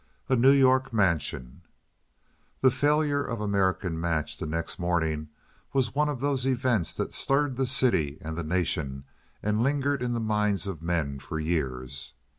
A 0.29 0.35
New 0.35 0.49
York 0.49 0.91
Mansion 0.91 1.61
The 2.61 2.71
failure 2.71 3.23
of 3.23 3.39
American 3.39 3.99
Match 4.01 4.35
the 4.35 4.47
next 4.47 4.79
morning 4.79 5.29
was 5.73 5.93
one 5.93 6.09
of 6.09 6.19
those 6.19 6.47
events 6.47 6.95
that 6.97 7.13
stirred 7.13 7.55
the 7.55 7.67
city 7.67 8.17
and 8.19 8.35
the 8.35 8.41
nation 8.43 9.03
and 9.43 9.61
lingered 9.61 10.01
in 10.01 10.13
the 10.13 10.19
minds 10.19 10.65
of 10.65 10.81
men 10.81 11.19
for 11.19 11.39
years. 11.39 12.13